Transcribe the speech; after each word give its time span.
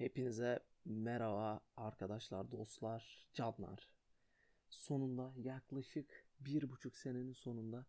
Hepinize 0.00 0.60
merhaba 0.84 1.60
arkadaşlar, 1.76 2.52
dostlar, 2.52 3.28
canlar. 3.32 3.88
Sonunda 4.70 5.32
yaklaşık 5.36 6.26
bir 6.40 6.70
buçuk 6.70 6.96
senenin 6.96 7.32
sonunda 7.32 7.86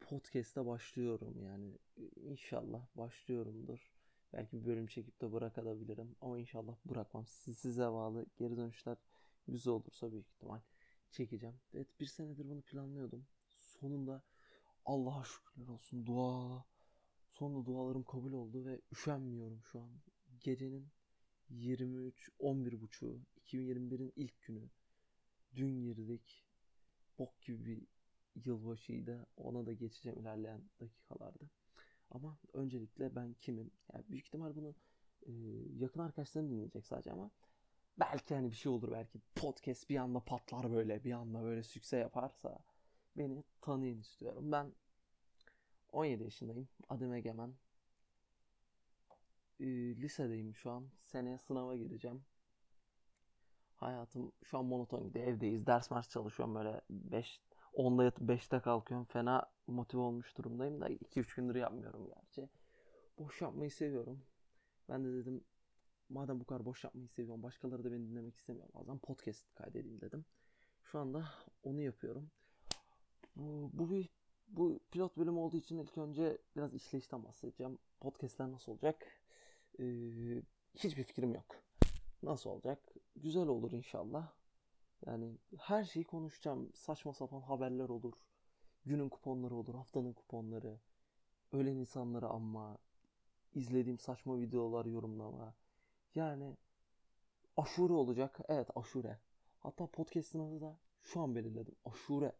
podcast'a 0.00 0.66
başlıyorum 0.66 1.42
yani 1.42 1.78
inşallah 2.16 2.86
başlıyorumdur. 2.94 3.92
Belki 4.32 4.60
bir 4.60 4.66
bölüm 4.66 4.86
çekip 4.86 5.20
de 5.20 5.32
bırakabilirim 5.32 6.16
ama 6.20 6.38
inşallah 6.38 6.76
bırakmam. 6.84 7.26
Siz, 7.26 7.58
size 7.58 7.92
bağlı 7.92 8.26
geri 8.36 8.56
dönüşler 8.56 8.96
güzel 9.48 9.72
olursa 9.72 10.12
büyük 10.12 10.26
ihtimal 10.26 10.60
çekeceğim. 11.10 11.56
Evet 11.74 12.00
bir 12.00 12.06
senedir 12.06 12.48
bunu 12.48 12.62
planlıyordum. 12.62 13.26
Sonunda 13.48 14.22
Allah'a 14.84 15.24
şükürler 15.24 15.68
olsun 15.68 16.06
dua. 16.06 16.64
Sonunda 17.32 17.66
dualarım 17.66 18.02
kabul 18.04 18.32
oldu 18.32 18.64
ve 18.64 18.80
üşenmiyorum 18.92 19.62
şu 19.64 19.80
an. 19.80 19.90
Gecenin 20.40 20.88
23 21.50 22.30
11 22.38 22.80
buçuğu 22.80 23.20
2021'in 23.46 24.12
ilk 24.16 24.42
günü. 24.42 24.68
Dün 25.54 25.82
girdik. 25.82 26.44
Bok 27.18 27.42
gibi 27.42 27.66
bir 27.66 27.86
yılbaşıydı. 28.44 29.26
Ona 29.36 29.66
da 29.66 29.72
geçeceğim 29.72 30.18
ilerleyen 30.18 30.60
dakikalarda. 30.80 31.50
Ama 32.10 32.38
öncelikle 32.52 33.16
ben 33.16 33.34
kimim? 33.34 33.70
Yani 33.92 34.04
büyük 34.08 34.26
ihtimal 34.26 34.56
bunu 34.56 34.74
e, 35.26 35.32
yakın 35.78 36.00
arkadaşlarım 36.00 36.50
dinleyecek 36.50 36.86
sadece 36.86 37.12
ama 37.12 37.30
belki 37.98 38.34
hani 38.34 38.50
bir 38.50 38.56
şey 38.56 38.72
olur 38.72 38.92
belki 38.92 39.20
podcast 39.34 39.88
bir 39.90 39.96
anda 39.96 40.20
patlar 40.20 40.72
böyle 40.72 41.04
bir 41.04 41.12
anda 41.12 41.42
böyle 41.42 41.62
sükse 41.62 41.96
yaparsa 41.96 42.58
beni 43.16 43.44
tanıyın 43.60 44.00
istiyorum. 44.00 44.52
Ben 44.52 44.72
17 45.92 46.22
yaşındayım. 46.22 46.68
Adım 46.88 47.14
Egemen. 47.14 47.54
Ee, 49.60 49.96
lisedeyim 49.96 50.54
şu 50.54 50.70
an. 50.70 50.86
Seneye 51.04 51.38
sınava 51.38 51.76
gireceğim. 51.76 52.24
Hayatım 53.74 54.32
şu 54.44 54.58
an 54.58 54.64
monoton 54.64 55.04
gidiyor. 55.04 55.26
Evdeyiz. 55.26 55.66
Ders 55.66 55.90
mers 55.90 56.10
çalışıyorum 56.10 56.54
böyle 56.54 56.80
5 56.90 57.40
10'da 57.74 58.04
yatıp 58.04 58.28
5'te 58.28 58.60
kalkıyorum. 58.60 59.06
Fena 59.06 59.52
motive 59.66 60.00
olmuş 60.00 60.38
durumdayım 60.38 60.80
da 60.80 60.88
2-3 60.88 61.36
gündür 61.36 61.54
yapmıyorum 61.54 62.06
gerçi. 62.06 62.48
Boş 63.18 63.40
yapmayı 63.40 63.70
seviyorum. 63.70 64.22
Ben 64.88 65.04
de 65.04 65.12
dedim 65.12 65.44
madem 66.08 66.40
bu 66.40 66.44
kadar 66.44 66.64
boş 66.64 66.84
yapmayı 66.84 67.08
seviyorum 67.08 67.42
başkaları 67.42 67.84
da 67.84 67.92
beni 67.92 68.08
dinlemek 68.08 68.36
istemiyor. 68.36 68.68
Zaman 68.72 68.98
podcast 68.98 69.54
kaydedeyim 69.54 70.00
dedim. 70.00 70.24
Şu 70.84 70.98
anda 70.98 71.24
onu 71.62 71.80
yapıyorum. 71.80 72.30
Bu, 73.36 73.70
bu 73.72 73.90
bir 73.90 74.08
bu 74.48 74.80
pilot 74.90 75.16
bölüm 75.16 75.38
olduğu 75.38 75.56
için 75.56 75.78
ilk 75.78 75.98
önce 75.98 76.38
biraz 76.56 76.74
işleyişten 76.74 77.24
bahsedeceğim. 77.24 77.78
Podcast'ler 78.00 78.52
nasıl 78.52 78.72
olacak? 78.72 79.19
Ee, 79.78 80.42
hiçbir 80.74 81.04
fikrim 81.04 81.34
yok. 81.34 81.56
Nasıl 82.22 82.50
olacak? 82.50 82.94
Güzel 83.16 83.46
olur 83.46 83.72
inşallah. 83.72 84.32
Yani 85.06 85.38
her 85.58 85.84
şeyi 85.84 86.04
konuşacağım. 86.04 86.72
Saçma 86.74 87.14
sapan 87.14 87.40
haberler 87.40 87.88
olur. 87.88 88.14
Günün 88.86 89.08
kuponları 89.08 89.54
olur. 89.54 89.74
Haftanın 89.74 90.12
kuponları. 90.12 90.78
Ölen 91.52 91.76
insanları 91.76 92.28
anma. 92.28 92.78
izlediğim 93.54 93.98
saçma 93.98 94.40
videolar 94.40 94.84
yorumlama. 94.84 95.54
Yani 96.14 96.56
aşure 97.56 97.92
olacak. 97.92 98.40
Evet 98.48 98.68
aşure. 98.76 99.18
Hatta 99.60 99.86
podcast'ın 99.86 100.40
adı 100.40 100.60
da 100.60 100.78
şu 101.02 101.20
an 101.20 101.34
belirledim. 101.34 101.74
Aşure. 101.84 102.32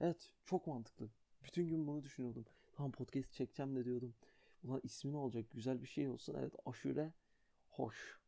Evet 0.00 0.32
çok 0.44 0.66
mantıklı. 0.66 1.08
Bütün 1.44 1.68
gün 1.68 1.86
bunu 1.86 2.02
düşünüyordum. 2.02 2.44
Tamam 2.76 2.92
podcast 2.92 3.32
çekeceğim 3.32 3.76
de 3.76 3.84
diyordum. 3.84 4.14
Ulan 4.64 4.80
ismi 4.84 5.12
ne 5.12 5.16
olacak? 5.16 5.50
Güzel 5.50 5.82
bir 5.82 5.86
şey 5.86 6.08
olsun. 6.08 6.34
Evet 6.38 6.54
aşure 6.66 7.12
hoş. 7.68 8.20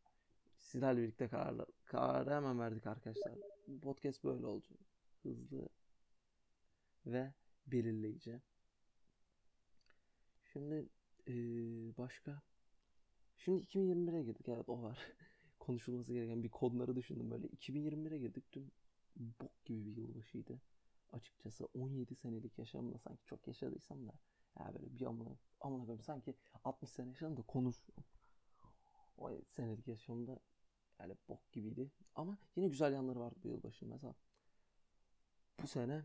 Sizlerle 0.59 1.03
birlikte 1.03 1.29
kararlar, 1.29 1.67
kararı 1.85 2.31
hemen 2.31 2.59
verdik 2.59 2.87
arkadaşlar. 2.87 3.35
Podcast 3.83 4.25
böyle 4.25 4.47
olacak. 4.47 4.79
Hızlı 5.23 5.69
ve 7.07 7.35
belirleyici. 7.67 8.41
Şimdi 10.53 10.89
ee, 11.29 11.33
başka. 11.99 12.43
Şimdi 13.37 13.65
2021'e 13.65 14.23
girdik. 14.23 14.49
Evet 14.49 14.69
o 14.69 14.83
var. 14.83 14.99
Konuşulması 15.59 16.13
gereken 16.13 16.43
bir 16.43 16.49
konuları 16.49 16.97
düşündüm 16.97 17.31
böyle. 17.31 17.47
2021'e 17.47 18.19
girdik. 18.19 18.53
Dün 18.53 18.73
bok 19.41 19.65
gibi 19.65 19.87
bir 19.87 19.97
yılbaşıydı 19.97 20.61
açıkçası 21.13 21.69
17 21.75 22.15
senelik 22.15 22.59
yaşamda 22.59 22.99
sanki 22.99 23.25
çok 23.25 23.47
yaşadıysam 23.47 24.09
da 24.09 24.13
ya 24.59 24.75
böyle 24.75 24.99
bir 24.99 25.07
amına 25.07 25.37
amına 25.61 25.85
koyayım 25.85 26.03
sanki 26.03 26.35
60 26.65 26.91
sene 26.91 27.09
yaşadım 27.09 27.37
da 27.37 27.43
konuşuyorum. 27.43 28.05
17 29.17 29.45
senelik 29.51 29.89
yaşamda 29.89 30.41
yani 31.01 31.17
bok 31.29 31.53
gibiydi. 31.53 31.91
Ama 32.15 32.39
yine 32.57 32.69
güzel 32.69 32.93
yanları 32.93 33.21
vardı 33.21 33.39
bu 33.45 33.49
yılbaşı. 33.49 33.87
Mesela 33.87 34.15
bu 35.63 35.67
sene 35.67 36.05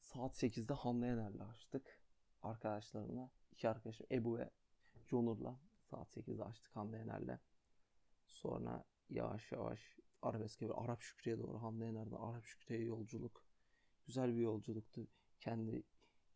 saat 0.00 0.42
8'de 0.42 0.74
Hande 0.74 1.06
Yener'le 1.06 1.40
açtık. 1.40 2.00
Arkadaşlarımla. 2.42 3.30
iki 3.52 3.68
arkadaşım 3.68 4.06
Ebu 4.10 4.38
ve 4.38 4.50
Jonur'la 5.06 5.60
saat 5.82 6.16
8'de 6.16 6.44
açtık 6.44 6.76
Hande 6.76 6.96
Yener'le. 6.96 7.38
Sonra 8.26 8.84
yavaş 9.08 9.52
yavaş 9.52 9.98
arabeske 10.22 10.68
ve 10.68 10.72
Arap 10.74 11.02
Şükrü'ye 11.02 11.38
doğru 11.38 11.62
Hande 11.62 11.84
Yener'den 11.84 12.16
Arap 12.16 12.44
Şükrü'ye 12.44 12.84
yolculuk 12.84 13.44
güzel 14.06 14.34
bir 14.34 14.40
yolculuktu. 14.40 15.06
Kendi 15.40 15.82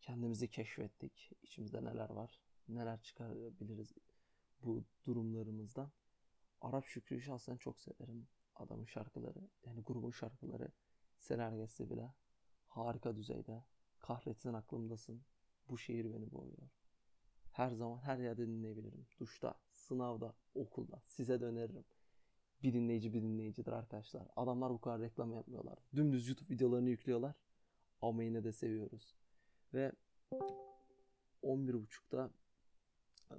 kendimizi 0.04 0.48
keşfettik. 0.48 1.32
İçimizde 1.42 1.84
neler 1.84 2.10
var, 2.10 2.41
neler 2.69 3.03
çıkarabiliriz 3.03 3.92
bu 4.62 4.84
durumlarımızdan. 5.06 5.92
Arap 6.60 6.87
Şükrü'yü 6.87 7.22
şahsen 7.22 7.56
çok 7.56 7.81
severim. 7.81 8.28
Adamın 8.54 8.84
şarkıları, 8.84 9.48
yani 9.66 9.82
grubun 9.82 10.10
şarkıları, 10.10 10.72
senaryosu 11.19 11.91
bile 11.91 12.15
harika 12.69 13.16
düzeyde. 13.16 13.65
Kahretsin 13.98 14.53
aklımdasın. 14.53 15.22
Bu 15.69 15.78
şehir 15.78 16.12
beni 16.15 16.32
boğuyor. 16.32 16.69
Her 17.53 17.71
zaman 17.71 17.98
her 17.98 18.19
yerde 18.19 18.47
dinleyebilirim. 18.47 19.06
Duşta, 19.19 19.54
sınavda, 19.72 20.34
okulda. 20.54 21.03
Size 21.06 21.41
de 21.41 21.44
öneririm. 21.44 21.84
Bir 22.62 22.72
dinleyici 22.72 23.15
bir 23.15 23.22
dinleyicidir 23.22 23.72
arkadaşlar. 23.72 24.28
Adamlar 24.36 24.71
bu 24.71 24.81
kadar 24.81 25.00
reklam 25.00 25.32
yapmıyorlar. 25.32 25.78
Dümdüz 25.94 26.28
YouTube 26.28 26.54
videolarını 26.54 26.91
yüklüyorlar 26.91 27.34
ama 28.00 28.22
yine 28.22 28.44
de 28.44 28.53
seviyoruz. 28.53 29.23
Ve 29.74 29.92
11.30'da 31.42 32.30
e, 33.30 33.36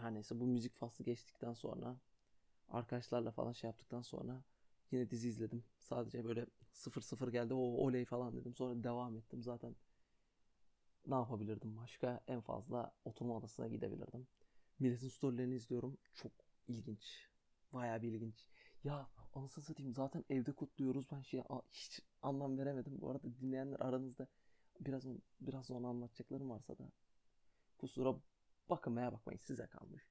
her 0.00 0.14
neyse 0.14 0.40
bu 0.40 0.46
müzik 0.46 0.76
faslı 0.76 1.04
geçtikten 1.04 1.52
sonra 1.52 1.96
arkadaşlarla 2.68 3.30
falan 3.30 3.52
şey 3.52 3.68
yaptıktan 3.68 4.02
sonra 4.02 4.42
yine 4.90 5.10
dizi 5.10 5.28
izledim. 5.28 5.64
Sadece 5.78 6.24
böyle 6.24 6.46
sıfır 6.72 7.00
sıfır 7.00 7.32
geldi 7.32 7.54
o 7.54 7.58
oley 7.58 8.04
falan 8.04 8.36
dedim. 8.36 8.54
Sonra 8.54 8.84
devam 8.84 9.16
ettim 9.16 9.42
zaten. 9.42 9.76
Ne 11.06 11.14
yapabilirdim 11.14 11.76
başka? 11.76 12.20
En 12.28 12.40
fazla 12.40 12.92
oturma 13.04 13.36
odasına 13.36 13.68
gidebilirdim. 13.68 14.26
Milletin 14.78 15.08
storylerini 15.08 15.54
izliyorum. 15.54 15.98
Çok 16.14 16.32
ilginç. 16.68 17.28
Bayağı 17.72 18.02
bir 18.02 18.12
ilginç. 18.12 18.48
Ya 18.84 19.08
anasını 19.34 19.64
satayım 19.64 19.94
zaten 19.94 20.24
evde 20.30 20.52
kutluyoruz. 20.52 21.10
Ben 21.12 21.22
şey 21.22 21.42
hiç 21.72 22.00
anlam 22.22 22.58
veremedim. 22.58 23.00
Bu 23.00 23.10
arada 23.10 23.40
dinleyenler 23.40 23.80
aranızda 23.80 24.26
biraz 24.80 25.04
biraz 25.40 25.70
onu 25.70 25.86
anlatacaklarım 25.86 26.50
varsa 26.50 26.78
da 26.78 26.92
kusura 27.78 28.20
bakmaya 28.70 29.12
bakmayın 29.12 29.38
size 29.38 29.66
kalmış. 29.66 30.08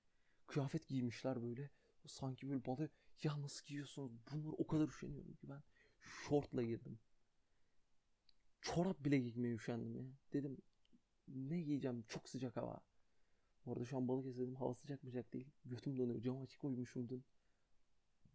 Kıyafet 0.47 0.87
giymişler 0.87 1.41
böyle. 1.41 1.69
Sanki 2.07 2.49
böyle 2.49 2.65
balı 2.65 2.89
ya 3.23 3.41
nasıl 3.41 3.65
giyiyorsunuz? 3.65 4.11
Bunlar 4.31 4.53
o 4.57 4.67
kadar 4.67 4.87
üşeniyorum 4.87 5.33
ki 5.33 5.49
ben 5.49 5.63
şortla 6.01 6.63
girdim. 6.63 6.99
Çorap 8.61 9.05
bile 9.05 9.17
giymeye 9.17 9.55
üşendim 9.55 9.95
ya. 9.95 10.03
Dedim 10.33 10.57
ne 11.27 11.61
giyeceğim? 11.61 12.03
Çok 12.07 12.29
sıcak 12.29 12.57
hava. 12.57 12.81
Bu 13.65 13.71
arada 13.71 13.85
şu 13.85 13.97
an 13.97 14.07
balık 14.07 14.25
izledim. 14.25 14.55
Hava 14.55 14.73
sıcak 14.73 15.03
mı 15.03 15.09
sıcak 15.09 15.33
değil. 15.33 15.47
Götüm 15.65 15.97
donuyor. 15.97 16.21
Cam 16.21 16.41
açık 16.41 16.63
uyumuşum 16.63 17.09
dün. 17.09 17.25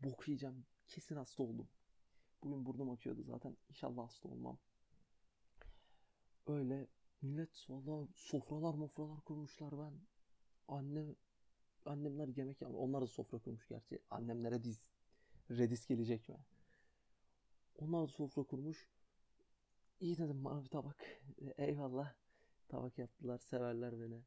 Bok 0.00 0.28
yiyeceğim. 0.28 0.66
Kesin 0.86 1.16
hasta 1.16 1.42
oldum. 1.42 1.68
Bugün 2.42 2.66
burnum 2.66 2.90
akıyordu 2.90 3.22
zaten. 3.22 3.56
İnşallah 3.68 4.04
hasta 4.04 4.28
olmam. 4.28 4.58
Öyle 6.46 6.86
millet 7.22 7.66
valla 7.70 8.08
sofralar 8.14 8.74
mofralar 8.74 9.20
kurmuşlar 9.20 9.72
ben. 9.78 9.92
Annem 10.68 11.16
annemler 11.86 12.28
yemek 12.28 12.62
yapmış. 12.62 12.80
Onlar 12.80 13.02
da 13.02 13.06
sofra 13.06 13.38
kurmuş 13.38 13.68
gerçi. 13.68 13.98
Annemlere 14.10 14.64
diz 14.64 14.90
redis 15.50 15.86
gelecek 15.86 16.28
mi? 16.28 16.36
Onlar 17.78 18.02
da 18.02 18.06
sofra 18.06 18.42
kurmuş. 18.42 18.88
İyi 20.00 20.18
dedim 20.18 20.44
bana 20.44 20.64
bir 20.64 20.68
tabak. 20.68 20.96
Eyvallah. 21.58 22.14
Tabak 22.68 22.98
yaptılar. 22.98 23.38
Severler 23.38 24.00
beni. 24.00 24.22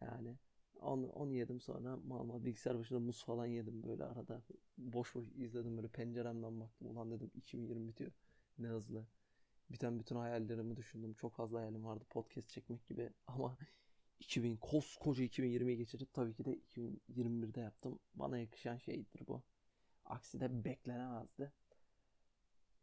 Yani 0.00 0.36
onu, 0.80 1.06
onu 1.10 1.32
yedim 1.32 1.60
sonra 1.60 1.96
mal 1.96 2.24
mal 2.24 2.44
bilgisayar 2.44 2.78
başında 2.78 3.00
muz 3.00 3.24
falan 3.24 3.46
yedim 3.46 3.82
böyle 3.82 4.04
arada. 4.04 4.42
Boş 4.78 5.14
boş 5.14 5.28
izledim 5.36 5.76
böyle 5.76 5.88
penceremden 5.88 6.60
baktım. 6.60 6.88
Ulan 6.90 7.10
dedim 7.10 7.30
2020 7.34 7.88
bitiyor. 7.88 8.12
Ne 8.58 8.66
hızlı. 8.68 9.06
Biten 9.70 9.98
bütün 9.98 10.16
hayallerimi 10.16 10.76
düşündüm. 10.76 11.14
Çok 11.14 11.34
fazla 11.34 11.58
hayalim 11.58 11.84
vardı 11.84 12.04
podcast 12.10 12.48
çekmek 12.48 12.86
gibi. 12.86 13.10
Ama 13.26 13.58
2000 14.20 14.56
koskoca 14.56 15.24
2020'yi 15.24 15.76
geçirip 15.76 16.12
tabii 16.12 16.34
ki 16.34 16.44
de 16.44 16.54
2021'de 16.54 17.60
yaptım. 17.60 17.98
Bana 18.14 18.38
yakışan 18.38 18.76
şeydir 18.76 19.26
bu. 19.28 19.42
Aksi 20.04 20.40
de 20.40 20.64
beklenemezdi. 20.64 21.52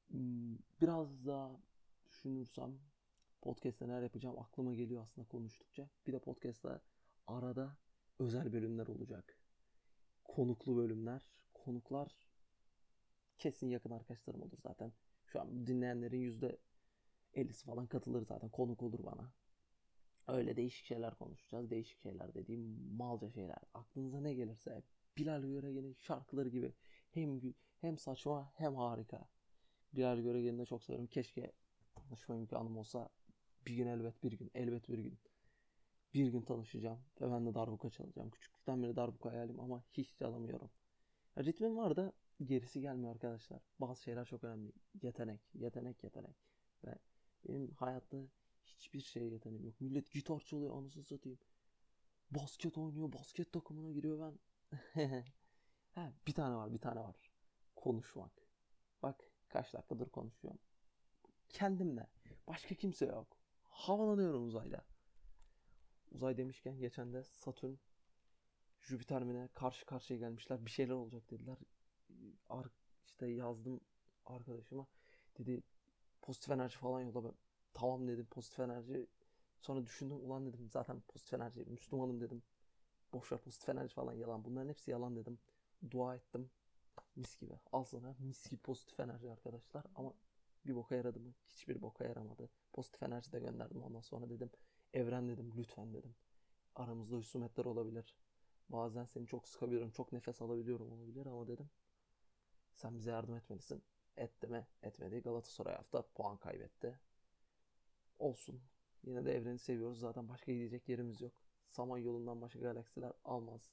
Hmm, 0.07 0.57
biraz 0.81 1.25
daha 1.25 1.61
düşünürsem 2.09 2.79
podcast'te 3.41 3.87
neler 3.87 4.01
yapacağım 4.01 4.39
aklıma 4.39 4.73
geliyor 4.73 5.03
aslında 5.03 5.27
konuştukça. 5.27 5.89
Bir 6.07 6.13
de 6.13 6.19
podcast'ta 6.19 6.81
arada 7.27 7.77
özel 8.19 8.53
bölümler 8.53 8.87
olacak. 8.87 9.37
Konuklu 10.23 10.77
bölümler. 10.77 11.21
Konuklar 11.53 12.27
kesin 13.37 13.69
yakın 13.69 13.91
arkadaşlarım 13.91 14.41
olur 14.41 14.57
zaten. 14.63 14.93
Şu 15.25 15.41
an 15.41 15.67
dinleyenlerin 15.67 16.19
yüzde 16.19 16.57
50'si 17.35 17.65
falan 17.65 17.87
katılır 17.87 18.25
zaten. 18.25 18.49
Konuk 18.49 18.83
olur 18.83 19.05
bana. 19.05 19.31
Öyle 20.27 20.55
değişik 20.55 20.85
şeyler 20.85 21.15
konuşacağız. 21.15 21.69
Değişik 21.69 21.99
şeyler 21.99 22.33
dediğim 22.33 22.95
malca 22.95 23.29
şeyler. 23.29 23.57
Aklınıza 23.73 24.21
ne 24.21 24.33
gelirse 24.33 24.83
Bilal 25.17 25.41
Göregen'in 25.41 25.93
şarkıları 25.93 26.49
gibi 26.49 26.73
hem 27.11 27.41
hem 27.81 27.97
saçma 27.97 28.51
hem 28.55 28.75
harika. 28.75 29.27
Bilal 29.93 30.19
Göregen'i 30.19 30.59
de 30.59 30.65
çok 30.65 30.83
severim. 30.83 31.07
Keşke 31.07 31.51
tanışma 31.95 32.35
imkanım 32.35 32.77
olsa 32.77 33.09
bir 33.67 33.75
gün 33.75 33.87
elbet 33.87 34.23
bir 34.23 34.31
gün 34.31 34.51
elbet 34.55 34.89
bir 34.89 34.97
gün 34.97 35.19
bir 36.13 36.27
gün 36.27 36.41
tanışacağım 36.41 36.99
ve 37.21 37.31
ben 37.31 37.45
de 37.45 37.53
darbuka 37.53 37.89
çalacağım. 37.89 38.29
Küçüklükten 38.29 38.83
beri 38.83 38.95
darbuka 38.95 39.31
hayalim 39.31 39.59
ama 39.59 39.83
hiç 39.91 40.15
çalamıyorum. 40.15 40.69
ritmim 41.37 41.77
var 41.77 41.95
da 41.95 42.13
gerisi 42.45 42.81
gelmiyor 42.81 43.11
arkadaşlar. 43.11 43.61
Bazı 43.79 44.03
şeyler 44.03 44.25
çok 44.25 44.43
önemli. 44.43 44.71
Yetenek, 45.01 45.41
yetenek, 45.53 46.03
yetenek. 46.03 46.35
Ve 46.85 46.95
benim 47.47 47.71
hayatta 47.71 48.17
hiçbir 48.65 49.01
şeye 49.01 49.29
yeteneğim 49.29 49.65
yok. 49.65 49.81
Millet 49.81 50.11
gitar 50.11 50.39
çalıyor 50.39 50.77
anasını 50.77 51.03
satayım. 51.03 51.39
Basket 52.31 52.77
oynuyor, 52.77 53.13
basket 53.13 53.51
takımına 53.53 53.91
giriyor 53.91 54.19
ben. 54.19 54.39
ha, 55.91 56.13
bir 56.27 56.33
tane 56.33 56.55
var, 56.55 56.73
bir 56.73 56.79
tane 56.79 56.99
var. 56.99 57.15
Konuşmak. 57.75 58.31
Bak 59.03 59.31
kaç 59.49 59.73
dakikadır 59.73 60.09
konuşuyorum. 60.09 60.59
Kendimle. 61.49 62.07
Başka 62.47 62.75
kimse 62.75 63.05
yok. 63.05 63.37
Havalanıyorum 63.63 64.47
uzayda. 64.47 64.85
Uzay 66.11 66.37
demişken 66.37 66.79
geçen 66.79 67.13
de 67.13 67.23
Satürn 67.23 67.75
Jüpiter 68.81 69.23
mi 69.23 69.33
ne 69.33 69.47
karşı 69.47 69.85
karşıya 69.85 70.19
gelmişler. 70.19 70.65
Bir 70.65 70.71
şeyler 70.71 70.93
olacak 70.93 71.31
dediler. 71.31 71.57
Ar 72.49 72.67
işte 73.05 73.27
yazdım 73.27 73.81
arkadaşıma. 74.25 74.87
Dedi 75.37 75.63
pozitif 76.21 76.51
enerji 76.51 76.77
falan 76.77 77.01
yolla. 77.01 77.23
Ben, 77.23 77.33
tamam 77.73 78.07
dedim 78.07 78.25
pozitif 78.25 78.59
enerji. 78.59 79.07
Sonra 79.61 79.85
düşündüm 79.85 80.17
ulan 80.17 80.45
dedim 80.45 80.69
zaten 80.69 81.01
pozitif 81.01 81.33
enerji 81.33 81.65
Müslümanım 81.65 82.21
dedim. 82.21 82.43
Boşver 83.13 83.39
pozitif 83.39 83.69
enerji 83.69 83.93
falan 83.93 84.13
yalan. 84.13 84.45
Bunların 84.45 84.69
hepsi 84.69 84.91
yalan 84.91 85.15
dedim. 85.15 85.39
Dua 85.91 86.15
ettim. 86.15 86.49
Mis 87.15 87.37
gibi. 87.39 87.53
Al 87.71 87.83
sana 87.83 88.15
mis 88.19 88.49
gibi 88.49 88.61
pozitif 88.61 88.99
enerji 88.99 89.31
arkadaşlar. 89.31 89.85
Ama 89.95 90.13
bir 90.65 90.75
boka 90.75 90.95
yaradı 90.95 91.19
mı? 91.19 91.33
Hiçbir 91.47 91.81
boka 91.81 92.03
yaramadı. 92.05 92.49
Pozitif 92.73 93.03
enerji 93.03 93.31
de 93.31 93.39
gönderdim. 93.39 93.83
Ondan 93.83 94.01
sonra 94.01 94.29
dedim 94.29 94.49
evren 94.93 95.29
dedim 95.29 95.53
lütfen 95.57 95.93
dedim. 95.93 96.15
Aramızda 96.75 97.15
husumetler 97.15 97.65
olabilir. 97.65 98.15
Bazen 98.69 99.05
seni 99.05 99.27
çok 99.27 99.47
sıkabiliyorum. 99.47 99.91
Çok 99.91 100.11
nefes 100.11 100.41
alabiliyorum 100.41 100.91
olabilir 100.91 101.25
ama 101.25 101.47
dedim. 101.47 101.69
Sen 102.75 102.97
bize 102.97 103.11
yardım 103.11 103.35
etmelisin. 103.35 103.83
Etti 104.17 104.47
mi? 104.47 104.67
Etmedi. 104.83 105.21
Galatasaray 105.21 105.75
hafta 105.75 106.01
puan 106.01 106.37
kaybetti. 106.37 106.99
Olsun. 108.19 108.61
Yine 109.03 109.25
de 109.25 109.35
evreni 109.35 109.59
seviyoruz. 109.59 109.99
Zaten 109.99 110.29
başka 110.29 110.51
gidecek 110.51 110.89
yerimiz 110.89 111.21
yok. 111.21 111.33
Saman 111.69 111.97
yolundan 111.97 112.41
başka 112.41 112.59
galaksiler 112.59 113.13
almaz. 113.23 113.71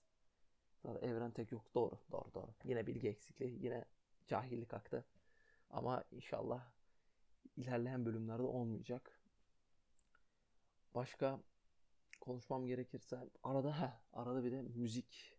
Zaten 0.83 1.09
evren 1.09 1.31
tek 1.31 1.53
yok. 1.53 1.75
Doğru. 1.75 1.99
Doğru 2.13 2.35
doğru. 2.35 2.55
Yine 2.65 2.87
bilgi 2.87 3.09
eksikliği. 3.09 3.65
Yine 3.65 3.85
cahillik 4.27 4.75
aktı. 4.75 5.05
Ama 5.71 6.05
inşallah 6.11 6.73
ilerleyen 7.57 8.07
bölümlerde 8.07 8.43
olmayacak. 8.43 9.21
Başka 10.95 11.41
konuşmam 12.21 12.67
gerekirse 12.67 13.29
arada 13.43 14.01
arada 14.13 14.45
bir 14.45 14.53
de 14.53 14.63
müzik 14.63 15.37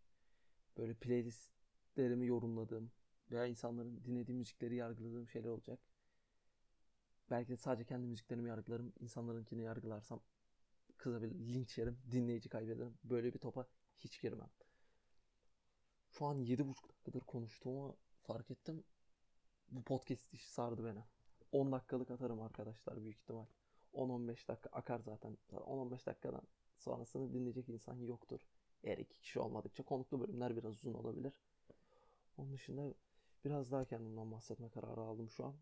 böyle 0.78 0.94
playlistlerimi 0.94 2.28
yorumladığım 2.28 2.92
veya 3.32 3.46
insanların 3.46 4.04
dinlediği 4.04 4.38
müzikleri 4.38 4.76
yargıladığım 4.76 5.28
şeyler 5.28 5.50
olacak. 5.50 5.80
Belki 7.30 7.50
de 7.50 7.58
sadece 7.58 7.86
kendi 7.86 8.08
müziklerimi 8.08 8.50
yargılarım. 8.50 8.94
insanlarınkini 9.00 9.64
yargılarsam 9.64 10.22
kızabilir, 10.98 11.36
linç 11.54 11.78
yerim, 11.78 11.98
dinleyici 12.12 12.50
kaybederim. 12.50 12.98
Böyle 13.04 13.34
bir 13.34 13.40
topa 13.40 13.68
hiç 13.98 14.22
girmem. 14.22 14.50
Şu 16.10 16.26
an 16.26 16.40
7,5 16.40 16.90
dakikadır 16.90 17.22
konuştuğumu 17.22 17.98
fark 18.22 18.52
ettim. 18.52 18.84
Bu 19.72 19.84
podcast 19.84 20.34
işi 20.34 20.50
sardı 20.52 20.86
beni. 20.86 21.04
10 21.52 21.72
dakikalık 21.72 22.12
atarım 22.12 22.42
arkadaşlar 22.42 23.04
büyük 23.04 23.18
ihtimal. 23.18 23.46
10-15 23.94 24.48
dakika 24.48 24.70
akar 24.70 25.00
zaten. 25.00 25.38
10-15 25.52 26.06
dakikadan 26.06 26.42
sonrasını 26.78 27.34
dinleyecek 27.34 27.70
insan 27.70 27.96
yoktur. 27.96 28.40
Eğer 28.84 28.98
iki 28.98 29.20
kişi 29.20 29.40
olmadıkça 29.40 29.84
konuklu 29.84 30.20
bölümler 30.22 30.58
biraz 30.58 30.74
uzun 30.74 30.94
olabilir. 30.94 31.34
Onun 32.38 32.54
dışında 32.54 32.94
biraz 33.46 33.72
daha 33.72 33.86
kendimden 33.86 34.32
bahsetme 34.32 34.70
kararı 34.70 35.02
aldım 35.02 35.30
şu 35.30 35.46
an. 35.46 35.56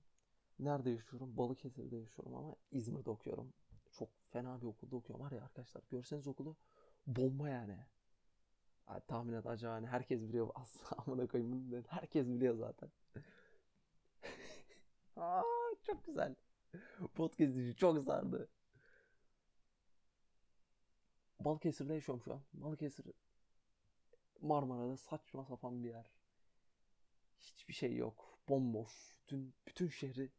Nerede 0.60 0.90
yaşıyorum? 0.90 1.38
Balıkesir'de 1.38 1.98
yaşıyorum 1.98 2.36
ama 2.36 2.56
İzmir'de 2.72 3.10
okuyorum. 3.10 3.54
Çok 3.92 4.10
fena 4.30 4.62
bir 4.62 4.66
okulda 4.66 4.96
okuyorum 4.96 5.26
var 5.26 5.32
ya 5.32 5.44
arkadaşlar. 5.44 5.84
Görseniz 5.90 6.28
okulu 6.28 6.56
bomba 7.08 7.50
yani. 7.50 7.78
yani 8.88 9.02
tahmin 9.08 9.34
et 9.34 9.46
acaba 9.46 9.74
hani 9.74 9.88
herkes 9.88 10.22
biliyor 10.22 10.50
aslında 10.56 11.04
amına 11.08 11.28
koyayım 11.28 11.84
herkes 11.90 12.28
biliyor 12.28 12.56
zaten. 12.56 12.90
Aa, 15.16 15.44
çok 15.84 16.06
güzel. 16.06 16.36
Podcast 17.16 17.56
işi 17.58 17.76
çok 17.76 18.06
sardı. 18.06 18.50
Balıkesir'de 21.40 21.94
yaşıyorum 21.94 22.24
şu 22.24 22.34
an. 22.34 22.42
Balıkesir 22.54 23.06
Marmara'da 24.42 24.98
saçma 24.98 25.46
sapan 25.46 25.84
bir 25.84 25.90
yer. 25.90 26.17
Hiçbir 27.40 27.74
şey 27.74 27.96
yok. 27.96 28.40
Bomboş. 28.50 29.18
Dün 29.28 29.54
bütün 29.68 29.90
şehri 29.90 30.32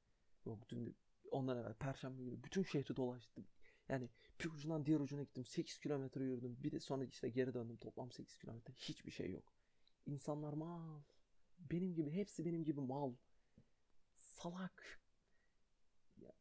yok 0.44 0.68
dün 0.68 0.96
ondan 1.30 1.58
evvel 1.58 1.74
perşembe 1.74 2.24
günü 2.24 2.42
bütün 2.44 2.62
şehri 2.62 2.96
dolaştım. 2.96 3.46
Yani 3.88 4.08
bir 4.40 4.50
ucundan 4.50 4.86
diğer 4.86 5.00
ucuna 5.00 5.22
gittim. 5.22 5.44
8 5.44 5.78
kilometre 5.78 6.24
yürüdüm. 6.24 6.56
Bir 6.62 6.72
de 6.72 6.80
sonra 6.80 7.04
işte 7.04 7.28
geri 7.28 7.54
döndüm. 7.54 7.76
Toplam 7.76 8.12
8 8.12 8.38
kilometre. 8.38 8.74
Hiçbir 8.74 9.10
şey 9.10 9.30
yok. 9.30 9.54
İnsanlar 10.06 10.52
mal. 10.52 11.02
Benim 11.58 11.94
gibi. 11.94 12.10
Hepsi 12.10 12.44
benim 12.44 12.64
gibi 12.64 12.80
mal. 12.80 13.14
Salak. 14.16 15.00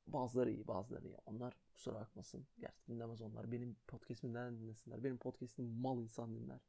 Bazıları 0.08 0.52
iyi 0.52 0.68
bazıları 0.68 1.08
iyi. 1.08 1.18
Onlar 1.26 1.58
kusura 1.74 1.96
bakmasın. 1.96 2.48
Gerçi 2.60 2.88
dinlemez 2.88 3.22
onlar. 3.22 3.52
Benim 3.52 3.76
podcast'imi 3.88 4.34
neden 4.34 4.60
dinlesinler? 4.60 5.04
Benim 5.04 5.18
podcast'imi 5.18 5.82
mal 5.82 6.02
insan 6.02 6.36
dinler. 6.36 6.60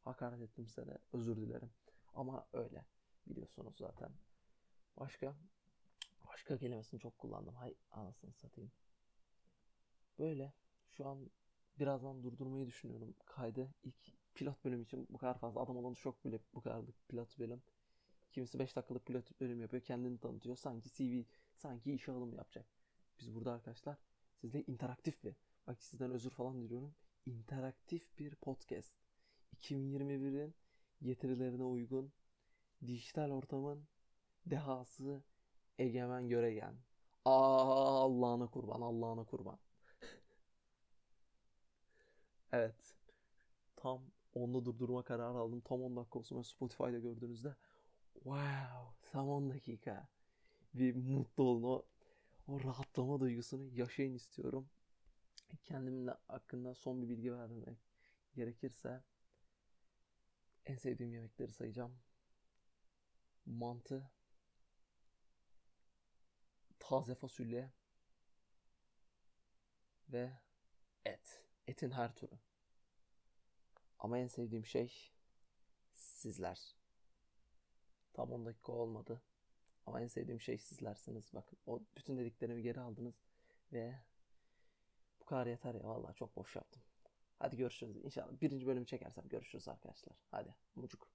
Hakaret 0.00 0.40
ettimse 0.40 0.86
de 0.86 0.98
özür 1.12 1.36
dilerim. 1.36 1.70
Ama 2.14 2.48
öyle. 2.52 2.84
Biliyorsunuz 3.28 3.76
zaten. 3.78 4.10
Başka? 4.96 5.36
Başka 6.28 6.58
kelimesini 6.58 7.00
çok 7.00 7.18
kullandım. 7.18 7.54
Hay 7.54 7.74
anasını 7.90 8.32
satayım. 8.32 8.72
Böyle. 10.18 10.52
Şu 10.90 11.06
an 11.06 11.30
birazdan 11.78 12.22
durdurmayı 12.22 12.66
düşünüyorum 12.66 13.14
kaydı. 13.24 13.74
İlk 13.82 14.34
pilot 14.34 14.64
bölüm 14.64 14.82
için 14.82 15.06
bu 15.10 15.18
kadar 15.18 15.38
fazla 15.38 15.60
adam 15.60 15.76
olan 15.76 15.94
çok 15.94 16.24
bile 16.24 16.40
bu 16.54 16.60
kadar 16.60 16.84
pilot 17.08 17.38
bölüm. 17.38 17.62
Kimisi 18.30 18.58
5 18.58 18.76
dakikalık 18.76 19.06
pilot 19.06 19.40
bölüm 19.40 19.60
yapıyor. 19.60 19.82
Kendini 19.82 20.18
tanıtıyor. 20.18 20.56
Sanki 20.56 20.90
CV, 20.90 21.22
sanki 21.54 21.92
işe 21.92 22.12
alım 22.12 22.34
yapacak. 22.34 22.66
Biz 23.18 23.34
burada 23.34 23.52
arkadaşlar 23.52 23.96
sizle 24.34 24.62
interaktif 24.62 25.24
bir, 25.24 25.36
bak 25.66 25.82
sizden 25.82 26.10
özür 26.10 26.30
falan 26.30 26.62
diliyorum. 26.62 26.94
interaktif 27.26 28.18
bir 28.18 28.34
podcast. 28.34 28.92
2021'in 29.56 30.54
getirilerine 31.02 31.64
uygun 31.64 32.12
dijital 32.86 33.30
ortamın 33.30 33.84
dehası 34.46 35.22
egemen 35.78 36.28
göregen. 36.28 36.74
Aa, 37.24 38.02
Allah'ına 38.02 38.46
kurban, 38.46 38.80
Allah'ına 38.80 39.24
kurban. 39.24 39.58
evet. 42.52 42.94
Tam 43.76 44.02
onda 44.34 44.64
durdurma 44.64 45.02
kararı 45.02 45.38
aldım. 45.38 45.60
Tam 45.60 45.82
10 45.82 45.96
dakika 45.96 46.18
olsun. 46.18 46.42
Spotify'da 46.42 46.98
gördüğünüzde 46.98 47.56
wow 48.14 49.10
tam 49.12 49.28
10 49.28 49.50
dakika. 49.50 50.08
Bir 50.74 50.94
mutlu 50.94 51.44
olun. 51.44 51.62
O 51.62 51.84
o 52.48 52.64
rahatlama 52.64 53.20
duygusunu 53.20 53.68
yaşayın 53.74 54.14
istiyorum. 54.14 54.68
Kendimle 55.62 56.14
hakkında 56.28 56.74
son 56.74 57.02
bir 57.02 57.08
bilgi 57.08 57.32
vermek 57.32 57.78
gerekirse 58.34 59.02
en 60.66 60.76
sevdiğim 60.76 61.12
yemekleri 61.12 61.52
sayacağım. 61.52 61.92
Mantı, 63.48 64.10
taze 66.78 67.14
fasulye 67.14 67.72
ve 70.08 70.32
et. 71.04 71.44
Etin 71.66 71.90
her 71.90 72.14
türü. 72.14 72.38
Ama 73.98 74.18
en 74.18 74.26
sevdiğim 74.26 74.66
şey 74.66 75.12
sizler. 75.92 76.76
Tam 78.12 78.32
10 78.32 78.46
dakika 78.46 78.72
olmadı. 78.72 79.22
Ama 79.86 80.00
en 80.00 80.06
sevdiğim 80.06 80.40
şey 80.40 80.58
sizlersiniz. 80.58 81.34
Bakın 81.34 81.58
o 81.66 81.80
bütün 81.96 82.18
dediklerimi 82.18 82.62
geri 82.62 82.80
aldınız. 82.80 83.14
Ve 83.72 83.98
bu 85.20 85.24
kadar 85.24 85.46
yeter 85.46 85.74
ya. 85.74 85.84
Vallahi 85.84 86.14
çok 86.14 86.36
boş 86.36 86.56
yaptım. 86.56 86.82
Hadi 87.38 87.56
görüşürüz. 87.56 87.96
İnşallah 87.96 88.40
birinci 88.40 88.66
bölümü 88.66 88.86
çekersem 88.86 89.28
görüşürüz 89.28 89.68
arkadaşlar. 89.68 90.16
Hadi 90.30 90.54
mucuk. 90.74 91.08